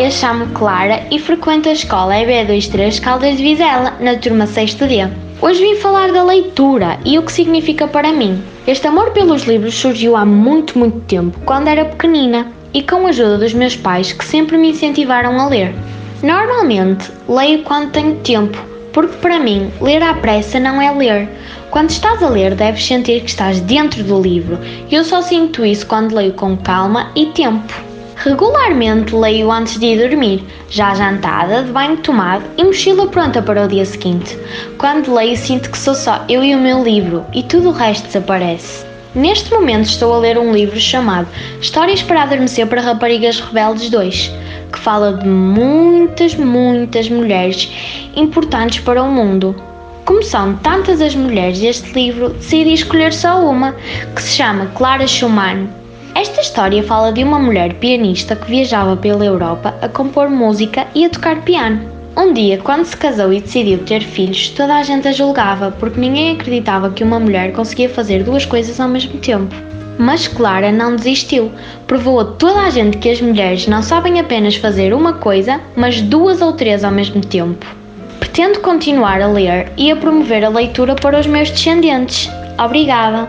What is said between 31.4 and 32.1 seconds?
de banho